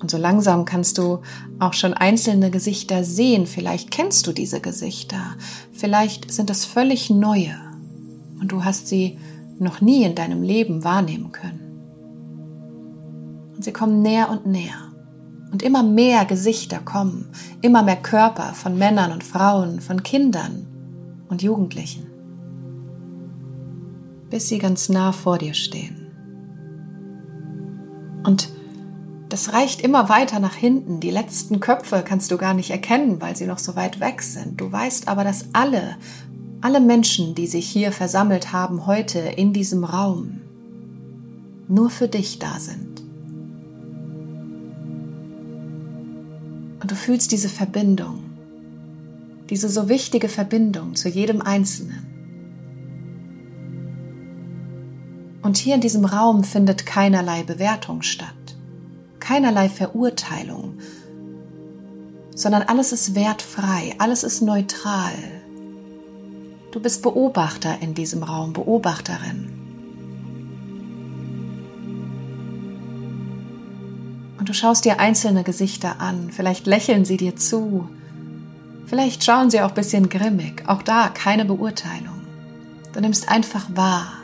Und 0.00 0.10
so 0.10 0.16
langsam 0.16 0.64
kannst 0.64 0.98
du 0.98 1.20
auch 1.60 1.74
schon 1.74 1.94
einzelne 1.94 2.50
Gesichter 2.50 3.04
sehen. 3.04 3.46
Vielleicht 3.46 3.90
kennst 3.90 4.26
du 4.26 4.32
diese 4.32 4.60
Gesichter. 4.60 5.36
Vielleicht 5.72 6.32
sind 6.32 6.50
es 6.50 6.64
völlig 6.64 7.10
neue. 7.10 7.54
Und 8.42 8.50
du 8.50 8.64
hast 8.64 8.88
sie 8.88 9.18
noch 9.60 9.80
nie 9.80 10.02
in 10.02 10.16
deinem 10.16 10.42
Leben 10.42 10.82
wahrnehmen 10.82 11.30
können. 11.30 11.60
Und 13.54 13.64
sie 13.64 13.72
kommen 13.72 14.02
näher 14.02 14.30
und 14.30 14.46
näher. 14.46 14.92
Und 15.52 15.62
immer 15.62 15.84
mehr 15.84 16.24
Gesichter 16.24 16.80
kommen, 16.80 17.28
immer 17.60 17.84
mehr 17.84 17.96
Körper 17.96 18.52
von 18.54 18.76
Männern 18.76 19.12
und 19.12 19.22
Frauen, 19.22 19.80
von 19.80 20.02
Kindern 20.02 20.66
und 21.28 21.42
Jugendlichen, 21.42 22.08
bis 24.28 24.48
sie 24.48 24.58
ganz 24.58 24.88
nah 24.88 25.12
vor 25.12 25.38
dir 25.38 25.54
stehen. 25.54 26.08
Und 28.24 28.48
das 29.28 29.52
reicht 29.52 29.82
immer 29.82 30.08
weiter 30.08 30.40
nach 30.40 30.54
hinten. 30.54 30.98
Die 30.98 31.10
letzten 31.10 31.60
Köpfe 31.60 32.02
kannst 32.04 32.32
du 32.32 32.38
gar 32.38 32.54
nicht 32.54 32.70
erkennen, 32.70 33.20
weil 33.20 33.36
sie 33.36 33.46
noch 33.46 33.58
so 33.58 33.76
weit 33.76 34.00
weg 34.00 34.20
sind. 34.20 34.60
Du 34.60 34.72
weißt 34.72 35.06
aber, 35.06 35.22
dass 35.22 35.46
alle, 35.52 35.96
alle 36.62 36.80
Menschen, 36.80 37.34
die 37.34 37.48
sich 37.48 37.68
hier 37.68 37.90
versammelt 37.90 38.52
haben 38.52 38.86
heute 38.86 39.18
in 39.18 39.52
diesem 39.52 39.82
Raum, 39.82 40.40
nur 41.66 41.90
für 41.90 42.06
dich 42.06 42.38
da 42.38 42.58
sind. 42.60 43.02
Und 46.80 46.90
du 46.90 46.94
fühlst 46.94 47.32
diese 47.32 47.48
Verbindung, 47.48 48.20
diese 49.50 49.68
so 49.68 49.88
wichtige 49.88 50.28
Verbindung 50.28 50.94
zu 50.94 51.08
jedem 51.08 51.42
Einzelnen. 51.42 52.06
Und 55.42 55.56
hier 55.56 55.74
in 55.74 55.80
diesem 55.80 56.04
Raum 56.04 56.44
findet 56.44 56.86
keinerlei 56.86 57.42
Bewertung 57.42 58.02
statt, 58.02 58.56
keinerlei 59.18 59.68
Verurteilung, 59.68 60.78
sondern 62.36 62.62
alles 62.62 62.92
ist 62.92 63.16
wertfrei, 63.16 63.96
alles 63.98 64.22
ist 64.22 64.42
neutral. 64.42 65.41
Du 66.72 66.80
bist 66.80 67.02
Beobachter 67.02 67.82
in 67.82 67.92
diesem 67.92 68.22
Raum, 68.22 68.54
Beobachterin. 68.54 69.52
Und 74.38 74.48
du 74.48 74.54
schaust 74.54 74.86
dir 74.86 74.98
einzelne 74.98 75.44
Gesichter 75.44 76.00
an, 76.00 76.30
vielleicht 76.32 76.66
lächeln 76.66 77.04
sie 77.04 77.18
dir 77.18 77.36
zu, 77.36 77.88
vielleicht 78.86 79.22
schauen 79.22 79.50
sie 79.50 79.60
auch 79.60 79.68
ein 79.68 79.74
bisschen 79.74 80.08
grimmig, 80.08 80.64
auch 80.66 80.80
da 80.82 81.10
keine 81.10 81.44
Beurteilung. 81.44 82.22
Du 82.94 83.00
nimmst 83.00 83.28
einfach 83.28 83.66
wahr 83.74 84.14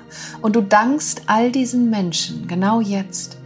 und 0.40 0.56
du 0.56 0.62
dankst 0.62 1.24
all 1.26 1.52
diesen 1.52 1.90
Menschen 1.90 2.48
genau 2.48 2.80
jetzt, 2.80 3.36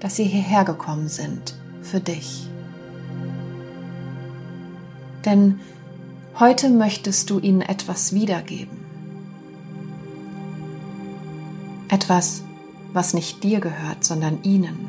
dass 0.00 0.16
sie 0.16 0.24
hierher 0.24 0.64
gekommen 0.64 1.08
sind 1.08 1.54
für 1.80 2.00
dich. 2.00 2.48
Denn 5.24 5.60
heute 6.38 6.68
möchtest 6.68 7.30
du 7.30 7.38
ihnen 7.38 7.62
etwas 7.62 8.12
wiedergeben. 8.12 8.78
Etwas, 11.88 12.42
was 12.92 13.14
nicht 13.14 13.42
dir 13.42 13.60
gehört, 13.60 14.04
sondern 14.04 14.42
ihnen. 14.42 14.88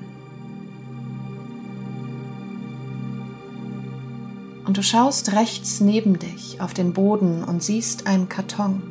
Und 4.65 4.77
du 4.77 4.83
schaust 4.83 5.33
rechts 5.33 5.81
neben 5.81 6.19
dich 6.19 6.61
auf 6.61 6.73
den 6.73 6.93
Boden 6.93 7.43
und 7.43 7.61
siehst 7.61 8.07
einen 8.07 8.29
Karton. 8.29 8.81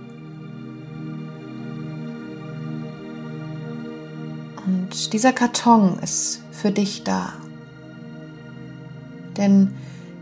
Und 4.67 5.13
dieser 5.13 5.33
Karton 5.33 5.99
ist 6.01 6.43
für 6.53 6.71
dich 6.71 7.03
da. 7.05 7.33
Denn 9.37 9.75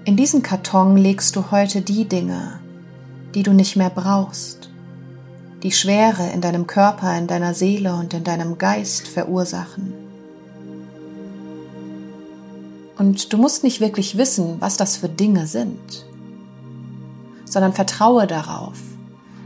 in 0.04 0.16
diesen 0.16 0.42
Karton 0.42 0.96
legst 0.96 1.36
du 1.36 1.50
heute 1.50 1.82
die 1.82 2.06
Dinge, 2.06 2.60
die 3.34 3.42
du 3.42 3.52
nicht 3.52 3.76
mehr 3.76 3.90
brauchst, 3.90 4.70
die 5.62 5.72
Schwere 5.72 6.30
in 6.30 6.40
deinem 6.40 6.66
Körper, 6.66 7.16
in 7.18 7.26
deiner 7.26 7.52
Seele 7.52 7.94
und 7.94 8.14
in 8.14 8.24
deinem 8.24 8.56
Geist 8.56 9.06
verursachen. 9.06 9.92
Und 12.96 13.32
du 13.32 13.36
musst 13.36 13.62
nicht 13.62 13.80
wirklich 13.80 14.16
wissen, 14.16 14.56
was 14.60 14.76
das 14.76 14.96
für 14.96 15.08
Dinge 15.08 15.46
sind, 15.46 16.06
sondern 17.44 17.72
vertraue 17.72 18.26
darauf, 18.26 18.78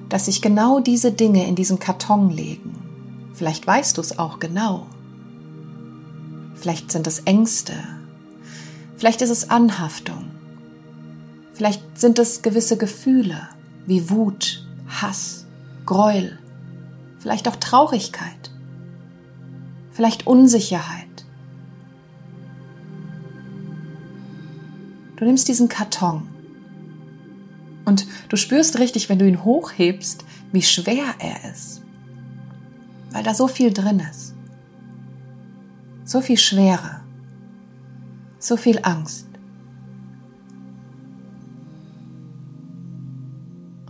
dass 0.08 0.26
sich 0.26 0.40
genau 0.40 0.78
diese 0.80 1.10
Dinge 1.10 1.46
in 1.46 1.56
diesen 1.56 1.78
Karton 1.80 2.30
legen. 2.30 2.76
Vielleicht 3.32 3.66
weißt 3.66 3.96
du 3.96 4.00
es 4.00 4.18
auch 4.18 4.38
genau. 4.38 4.86
Vielleicht 6.54 6.92
sind 6.92 7.06
es 7.08 7.20
Ängste. 7.20 7.74
Vielleicht 8.96 9.22
ist 9.22 9.30
es 9.30 9.50
Anhaftung. 9.50 10.33
Vielleicht 11.54 11.98
sind 11.98 12.18
es 12.18 12.42
gewisse 12.42 12.76
Gefühle 12.76 13.48
wie 13.86 14.10
Wut, 14.10 14.66
Hass, 14.88 15.46
Gräuel. 15.86 16.38
Vielleicht 17.18 17.48
auch 17.48 17.56
Traurigkeit. 17.56 18.50
Vielleicht 19.92 20.26
Unsicherheit. 20.26 21.24
Du 25.16 25.24
nimmst 25.24 25.46
diesen 25.46 25.68
Karton 25.68 26.28
und 27.84 28.06
du 28.28 28.36
spürst 28.36 28.78
richtig, 28.80 29.08
wenn 29.08 29.20
du 29.20 29.28
ihn 29.28 29.44
hochhebst, 29.44 30.24
wie 30.50 30.62
schwer 30.62 31.14
er 31.18 31.50
ist, 31.52 31.82
weil 33.10 33.22
da 33.22 33.32
so 33.32 33.46
viel 33.46 33.72
drin 33.72 34.02
ist. 34.10 34.34
So 36.04 36.20
viel 36.20 36.36
Schwere, 36.36 37.00
so 38.38 38.56
viel 38.56 38.80
Angst. 38.82 39.28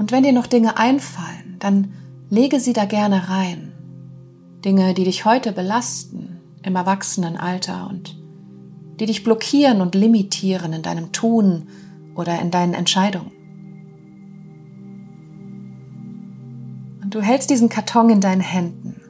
Und 0.04 0.12
wenn 0.12 0.22
dir 0.22 0.34
noch 0.34 0.46
Dinge 0.46 0.76
einfallen, 0.76 1.56
dann 1.60 1.94
lege 2.28 2.60
sie 2.60 2.74
da 2.74 2.84
gerne 2.84 3.30
rein. 3.30 3.72
Dinge, 4.62 4.92
die 4.92 5.04
dich 5.04 5.24
heute 5.24 5.50
belasten 5.50 6.42
im 6.62 6.76
Erwachsenenalter 6.76 7.88
und 7.88 8.14
die 9.00 9.06
dich 9.06 9.24
blockieren 9.24 9.80
und 9.80 9.94
limitieren 9.94 10.74
in 10.74 10.82
deinem 10.82 11.12
Tun 11.12 11.68
oder 12.14 12.38
in 12.38 12.50
deinen 12.50 12.74
Entscheidungen. 12.74 13.32
Und 17.02 17.14
du 17.14 17.22
hältst 17.22 17.48
diesen 17.48 17.70
Karton 17.70 18.10
in 18.10 18.20
deinen 18.20 18.42
Händen. 18.42 19.00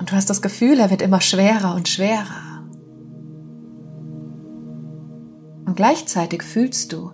Und 0.00 0.10
du 0.10 0.16
hast 0.16 0.28
das 0.28 0.42
Gefühl, 0.42 0.80
er 0.80 0.90
wird 0.90 1.02
immer 1.02 1.20
schwerer 1.20 1.76
und 1.76 1.86
schwerer. 1.86 2.47
Und 5.68 5.74
gleichzeitig 5.74 6.42
fühlst 6.42 6.94
du, 6.94 7.10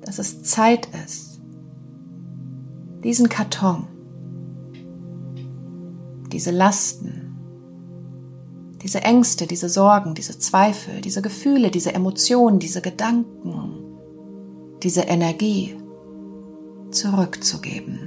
dass 0.00 0.20
es 0.20 0.44
Zeit 0.44 0.88
ist, 1.04 1.40
diesen 3.02 3.28
Karton 3.28 3.88
diese 6.30 6.52
Lasten, 6.52 7.36
diese 8.80 9.02
Ängste, 9.02 9.48
diese 9.48 9.68
Sorgen, 9.68 10.14
diese 10.14 10.38
Zweifel, 10.38 11.00
diese 11.00 11.20
Gefühle, 11.20 11.72
diese 11.72 11.92
Emotionen, 11.94 12.60
diese 12.60 12.80
Gedanken, 12.80 13.82
diese 14.80 15.00
Energie 15.00 15.76
zurückzugeben. 16.92 17.98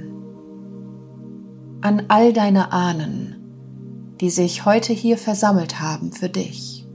An 1.82 2.04
all 2.08 2.32
deine 2.32 2.72
Ahnen, 2.72 4.14
die 4.22 4.30
sich 4.30 4.64
heute 4.64 4.94
hier 4.94 5.18
versammelt 5.18 5.78
haben 5.82 6.10
für 6.10 6.30
dich 6.30 6.86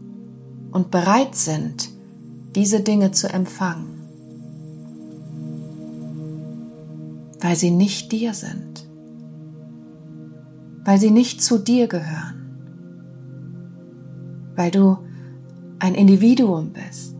und 0.72 0.89
bereit 0.89 1.36
sind, 1.36 1.99
diese 2.56 2.82
Dinge 2.82 3.12
zu 3.12 3.28
empfangen, 3.28 4.02
weil 7.40 7.56
sie 7.56 7.72
nicht 7.72 8.12
dir 8.12 8.34
sind 8.34 8.90
weil 10.90 11.00
sie 11.00 11.12
nicht 11.12 11.44
zu 11.44 11.60
dir 11.60 11.88
gehören, 11.88 12.50
weil 14.56 14.72
du 14.72 14.98
ein 15.78 15.94
Individuum 15.94 16.74
bist, 16.74 17.16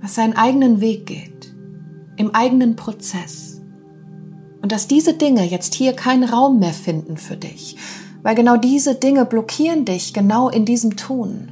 was 0.00 0.14
seinen 0.14 0.36
eigenen 0.36 0.80
Weg 0.80 1.04
geht, 1.04 1.54
im 2.16 2.34
eigenen 2.34 2.76
Prozess. 2.76 3.60
Und 4.62 4.72
dass 4.72 4.88
diese 4.88 5.12
Dinge 5.12 5.44
jetzt 5.44 5.74
hier 5.74 5.92
keinen 5.92 6.24
Raum 6.24 6.60
mehr 6.60 6.72
finden 6.72 7.18
für 7.18 7.36
dich, 7.36 7.76
weil 8.22 8.34
genau 8.34 8.56
diese 8.56 8.94
Dinge 8.94 9.26
blockieren 9.26 9.84
dich 9.84 10.14
genau 10.14 10.48
in 10.48 10.64
diesem 10.64 10.96
Tun, 10.96 11.50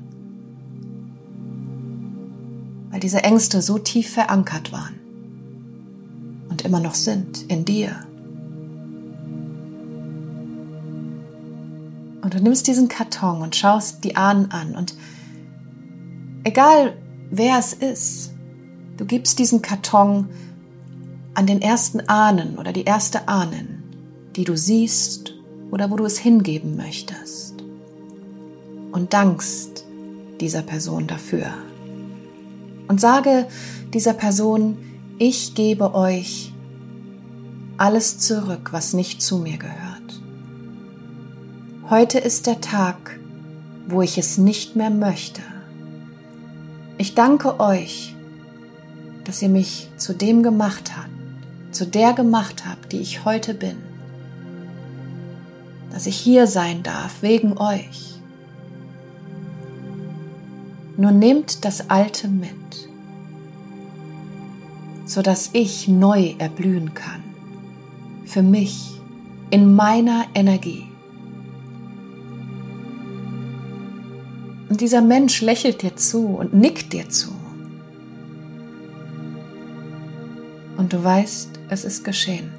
diese 3.02 3.24
Ängste 3.24 3.60
so 3.60 3.78
tief 3.78 4.12
verankert 4.12 4.72
waren 4.72 5.00
und 6.48 6.62
immer 6.62 6.80
noch 6.80 6.94
sind 6.94 7.42
in 7.50 7.64
dir. 7.64 7.96
Und 12.22 12.34
du 12.34 12.40
nimmst 12.40 12.68
diesen 12.68 12.88
Karton 12.88 13.42
und 13.42 13.56
schaust 13.56 14.04
die 14.04 14.14
Ahnen 14.14 14.52
an. 14.52 14.76
Und 14.76 14.94
egal 16.44 16.96
wer 17.30 17.58
es 17.58 17.72
ist, 17.72 18.32
du 18.96 19.04
gibst 19.04 19.40
diesen 19.40 19.60
Karton 19.60 20.28
an 21.34 21.46
den 21.46 21.60
ersten 21.60 22.08
Ahnen 22.08 22.58
oder 22.58 22.72
die 22.72 22.84
erste 22.84 23.26
Ahnen, 23.26 23.82
die 24.36 24.44
du 24.44 24.56
siehst 24.56 25.34
oder 25.72 25.90
wo 25.90 25.96
du 25.96 26.04
es 26.04 26.18
hingeben 26.18 26.76
möchtest. 26.76 27.54
Und 28.92 29.12
dankst 29.12 29.84
dieser 30.38 30.62
Person 30.62 31.06
dafür. 31.06 31.52
Und 32.88 33.00
sage 33.00 33.46
dieser 33.92 34.12
Person, 34.12 34.76
ich 35.18 35.54
gebe 35.54 35.94
euch 35.94 36.52
alles 37.76 38.18
zurück, 38.18 38.70
was 38.72 38.92
nicht 38.92 39.22
zu 39.22 39.38
mir 39.38 39.56
gehört. 39.56 40.20
Heute 41.90 42.18
ist 42.18 42.46
der 42.46 42.60
Tag, 42.60 43.18
wo 43.88 44.02
ich 44.02 44.18
es 44.18 44.38
nicht 44.38 44.76
mehr 44.76 44.90
möchte. 44.90 45.42
Ich 46.98 47.14
danke 47.14 47.60
euch, 47.60 48.14
dass 49.24 49.42
ihr 49.42 49.48
mich 49.48 49.90
zu 49.96 50.14
dem 50.14 50.42
gemacht 50.42 50.92
habt, 50.96 51.10
zu 51.74 51.86
der 51.86 52.12
gemacht 52.12 52.64
habt, 52.66 52.92
die 52.92 53.00
ich 53.00 53.24
heute 53.24 53.54
bin. 53.54 53.76
Dass 55.90 56.06
ich 56.06 56.16
hier 56.16 56.46
sein 56.46 56.82
darf 56.82 57.22
wegen 57.22 57.58
euch. 57.58 58.11
Nur 60.96 61.10
nehmt 61.10 61.64
das 61.64 61.88
Alte 61.90 62.28
mit, 62.28 62.88
sodass 65.06 65.50
ich 65.52 65.88
neu 65.88 66.34
erblühen 66.38 66.94
kann. 66.94 67.22
Für 68.24 68.42
mich, 68.42 69.00
in 69.50 69.74
meiner 69.74 70.26
Energie. 70.34 70.86
Und 74.70 74.80
dieser 74.80 75.02
Mensch 75.02 75.42
lächelt 75.42 75.82
dir 75.82 75.96
zu 75.96 76.28
und 76.28 76.54
nickt 76.54 76.94
dir 76.94 77.08
zu. 77.10 77.30
Und 80.78 80.94
du 80.94 81.04
weißt, 81.04 81.60
es 81.68 81.84
ist 81.84 82.04
geschehen. 82.04 82.50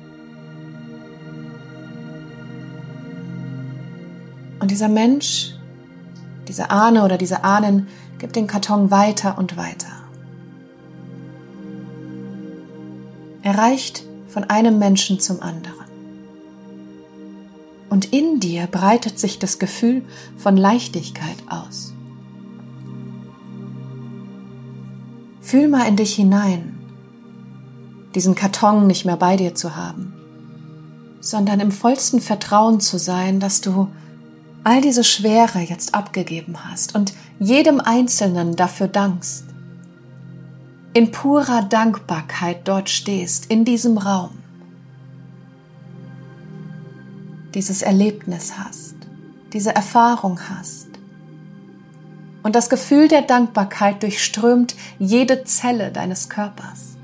Und 4.59 4.69
dieser 4.69 4.89
Mensch, 4.89 5.52
diese 6.47 6.69
Ahne 6.69 7.03
oder 7.03 7.17
diese 7.17 7.43
Ahnen 7.43 7.87
gibt 8.19 8.35
den 8.35 8.47
Karton 8.47 8.91
weiter 8.91 9.37
und 9.37 9.57
weiter. 9.57 9.87
Er 13.41 13.57
reicht 13.57 14.05
von 14.27 14.45
einem 14.45 14.79
Menschen 14.79 15.19
zum 15.19 15.41
anderen. 15.41 15.83
Und 17.89 18.11
in 18.11 18.39
dir 18.39 18.67
breitet 18.67 19.19
sich 19.19 19.37
das 19.37 19.59
Gefühl 19.59 20.01
von 20.37 20.57
Leichtigkeit 20.57 21.37
aus. 21.47 21.93
Fühl 25.41 25.67
mal 25.67 25.87
in 25.87 25.97
dich 25.97 26.15
hinein, 26.15 26.79
diesen 28.15 28.33
Karton 28.33 28.87
nicht 28.87 29.05
mehr 29.05 29.17
bei 29.17 29.35
dir 29.35 29.53
zu 29.53 29.75
haben, 29.75 30.13
sondern 31.19 31.59
im 31.59 31.71
vollsten 31.71 32.21
Vertrauen 32.21 32.79
zu 32.79 32.97
sein, 32.97 33.39
dass 33.39 33.61
du 33.61 33.89
all 34.63 34.81
diese 34.81 35.03
Schwere 35.03 35.59
jetzt 35.59 35.93
abgegeben 35.93 36.55
hast 36.65 36.95
und 36.95 37.13
jedem 37.39 37.79
Einzelnen 37.79 38.55
dafür 38.55 38.87
dankst, 38.87 39.45
in 40.93 41.11
purer 41.11 41.63
Dankbarkeit 41.63 42.67
dort 42.67 42.89
stehst, 42.89 43.47
in 43.47 43.65
diesem 43.65 43.97
Raum, 43.97 44.31
dieses 47.53 47.81
Erlebnis 47.81 48.57
hast, 48.57 48.95
diese 49.51 49.75
Erfahrung 49.75 50.39
hast. 50.49 50.87
Und 52.43 52.55
das 52.55 52.69
Gefühl 52.69 53.07
der 53.07 53.21
Dankbarkeit 53.21 54.03
durchströmt 54.03 54.75
jede 54.99 55.45
Zelle 55.45 55.91
deines 55.91 56.29
Körpers. 56.29 56.97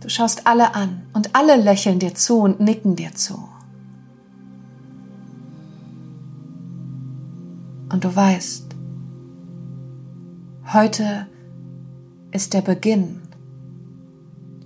Du 0.00 0.08
schaust 0.08 0.46
alle 0.46 0.74
an 0.74 1.02
und 1.14 1.34
alle 1.34 1.56
lächeln 1.56 1.98
dir 1.98 2.14
zu 2.14 2.40
und 2.40 2.60
nicken 2.60 2.94
dir 2.94 3.14
zu. 3.14 3.48
Und 7.90 8.04
du 8.04 8.14
weißt, 8.14 8.66
heute 10.72 11.26
ist 12.30 12.52
der 12.52 12.60
Beginn 12.60 13.22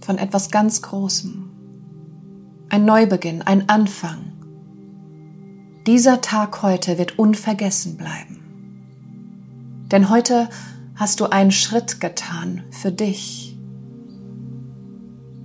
von 0.01 0.19
etwas 0.19 0.51
ganz 0.51 0.83
Großem. 0.83 1.49
Ein 2.69 2.85
Neubeginn, 2.85 3.43
ein 3.43 3.69
Anfang. 3.69 4.33
Dieser 5.87 6.21
Tag 6.21 6.63
heute 6.63 6.99
wird 6.99 7.19
unvergessen 7.19 7.97
bleiben. 7.97 8.41
Denn 9.91 10.11
heute 10.11 10.49
hast 10.95 11.21
du 11.21 11.27
einen 11.27 11.53
Schritt 11.53 12.01
getan 12.01 12.63
für 12.71 12.91
dich. 12.91 13.57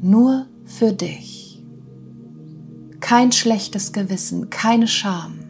Nur 0.01 0.47
für 0.65 0.93
dich. 0.93 1.63
Kein 2.99 3.31
schlechtes 3.31 3.93
Gewissen, 3.93 4.49
keine 4.49 4.87
Scham. 4.87 5.46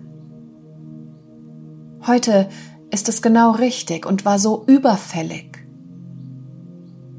Heute 2.07 2.47
ist 2.89 3.09
es 3.09 3.21
genau 3.21 3.51
richtig 3.51 4.05
und 4.05 4.23
war 4.23 4.39
so 4.39 4.63
überfällig, 4.65 5.57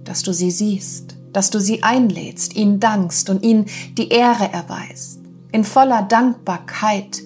dass 0.02 0.22
du 0.22 0.32
sie 0.32 0.50
siehst, 0.50 1.18
dass 1.34 1.50
du 1.50 1.60
sie 1.60 1.82
einlädst, 1.82 2.56
ihnen 2.56 2.80
dankst 2.80 3.28
und 3.28 3.44
ihnen 3.44 3.66
die 3.98 4.08
Ehre 4.08 4.50
erweist, 4.50 5.20
in 5.52 5.64
voller 5.64 6.04
Dankbarkeit 6.04 7.22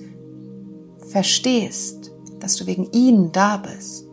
verstehst, 1.08 2.10
dass 2.40 2.56
du 2.56 2.66
wegen 2.66 2.90
ihnen 2.90 3.30
da 3.30 3.58
bist 3.58 4.08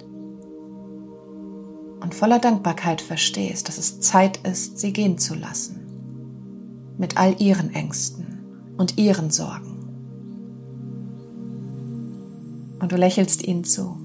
und 2.01 2.13
voller 2.13 2.37
Dankbarkeit 2.37 3.01
verstehst, 3.01 3.67
dass 3.67 3.79
es 3.79 3.99
Zeit 3.99 4.37
ist, 4.45 4.77
sie 4.77 4.93
gehen 4.93 5.17
zu 5.17 5.33
lassen, 5.33 6.93
mit 6.99 7.17
all 7.17 7.41
ihren 7.41 7.73
Ängsten 7.73 8.75
und 8.77 8.99
ihren 8.99 9.31
Sorgen 9.31 9.78
und 12.79 12.91
du 12.91 12.95
lächelst 12.95 13.45
ihnen 13.45 13.63
zu. 13.63 13.97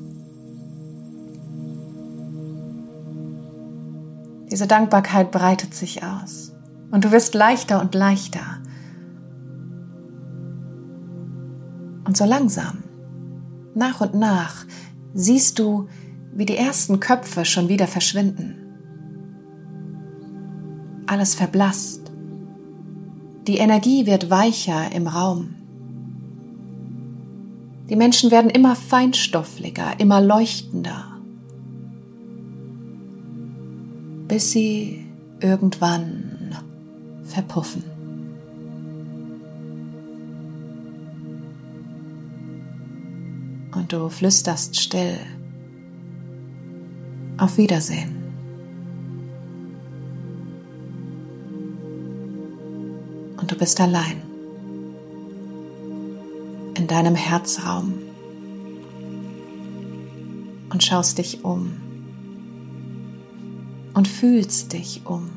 Diese 4.51 4.67
Dankbarkeit 4.67 5.31
breitet 5.31 5.75
sich 5.75 6.03
aus 6.03 6.53
und 6.91 7.05
du 7.05 7.11
wirst 7.11 7.35
leichter 7.35 7.81
und 7.81 7.95
leichter. 7.95 8.59
Und 12.05 12.17
so 12.17 12.25
langsam, 12.25 12.85
nach 13.75 14.01
und 14.01 14.15
nach, 14.15 14.65
siehst 15.15 15.59
du, 15.59 15.89
wie 16.33 16.47
die 16.47 16.57
ersten 16.57 17.01
Köpfe 17.01 17.45
schon 17.45 17.69
wieder 17.69 17.87
verschwinden. 17.87 18.57
Alles 21.07 21.35
verblasst. 21.35 22.13
Die 23.47 23.59
Energie 23.59 24.07
wird 24.07 24.31
weicher 24.31 24.93
im 24.93 25.07
Raum. 25.07 25.55
Die 27.95 27.99
Menschen 27.99 28.33
werden 28.33 28.51
immer 28.51 28.75
feinstofflicher, 28.75 30.01
immer 30.01 30.21
leuchtender, 30.21 31.17
bis 34.27 34.51
sie 34.51 35.07
irgendwann 35.39 36.57
verpuffen. 37.23 37.85
Und 43.77 43.93
du 43.93 44.09
flüsterst 44.09 44.75
still. 44.75 45.17
Auf 47.39 47.57
Wiedersehen. 47.59 48.17
Und 53.37 53.53
du 53.53 53.57
bist 53.57 53.81
allein 53.81 54.34
in 56.85 56.89
deinem 56.89 57.15
Herzraum 57.15 57.95
und 60.69 60.85
schaust 60.85 61.17
dich 61.17 61.43
um 61.43 61.81
und 63.95 64.07
fühlst 64.07 64.75
dich 64.75 65.01
um. 65.07 65.31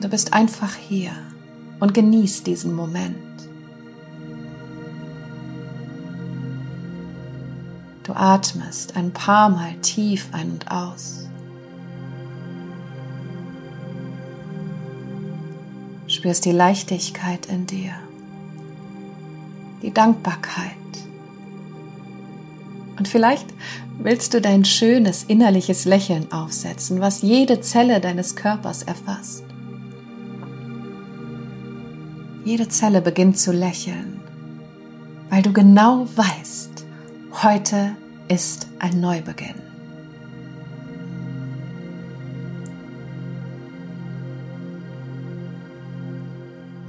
Du 0.00 0.08
bist 0.08 0.32
einfach 0.32 0.76
hier 0.76 1.10
und 1.80 1.92
genießt 1.92 2.46
diesen 2.46 2.76
Moment. 2.76 3.16
Du 8.04 8.12
atmest 8.12 8.94
ein 8.94 9.10
paar 9.10 9.48
Mal 9.48 9.74
tief 9.82 10.28
ein 10.30 10.52
und 10.52 10.70
aus. 10.70 11.23
Spürst 16.24 16.46
die 16.46 16.52
Leichtigkeit 16.52 17.44
in 17.44 17.66
dir, 17.66 17.92
die 19.82 19.92
Dankbarkeit. 19.92 20.72
Und 22.98 23.06
vielleicht 23.06 23.44
willst 23.98 24.32
du 24.32 24.40
dein 24.40 24.64
schönes 24.64 25.24
innerliches 25.24 25.84
Lächeln 25.84 26.32
aufsetzen, 26.32 27.02
was 27.02 27.20
jede 27.20 27.60
Zelle 27.60 28.00
deines 28.00 28.36
Körpers 28.36 28.84
erfasst. 28.84 29.44
Jede 32.46 32.68
Zelle 32.70 33.02
beginnt 33.02 33.38
zu 33.38 33.52
lächeln, 33.52 34.18
weil 35.28 35.42
du 35.42 35.52
genau 35.52 36.06
weißt, 36.16 36.86
heute 37.42 37.96
ist 38.28 38.68
ein 38.78 38.98
Neubeginn. 38.98 39.73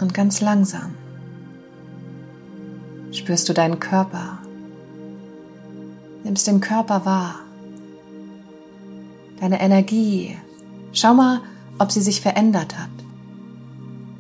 Und 0.05 0.13
ganz 0.13 0.39
langsam. 0.39 0.93
Spürst 3.11 3.49
du 3.49 3.53
deinen 3.53 3.79
Körper, 3.79 4.37
nimmst 6.23 6.45
den 6.45 6.61
Körper 6.61 7.05
wahr, 7.05 7.39
deine 9.39 9.59
Energie. 9.59 10.37
Schau 10.93 11.15
mal, 11.15 11.41
ob 11.79 11.91
sie 11.91 12.01
sich 12.01 12.21
verändert 12.21 12.77
hat. 12.77 12.89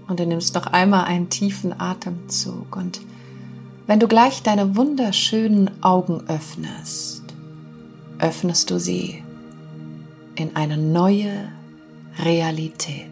Und 0.07 0.19
du 0.19 0.25
nimmst 0.25 0.55
noch 0.55 0.65
einmal 0.65 1.05
einen 1.05 1.29
tiefen 1.29 1.79
Atemzug. 1.79 2.75
Und 2.75 3.01
wenn 3.85 3.99
du 3.99 4.07
gleich 4.07 4.41
deine 4.41 4.75
wunderschönen 4.75 5.83
Augen 5.83 6.23
öffnest, 6.27 7.23
öffnest 8.17 8.71
du 8.71 8.79
sie 8.79 9.23
in 10.35 10.55
eine 10.55 10.77
neue 10.77 11.51
Realität 12.23 13.11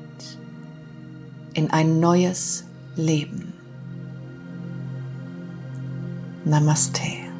in 1.53 1.71
ein 1.71 1.99
neues 1.99 2.65
Leben. 2.95 3.53
Namaste. 6.45 7.32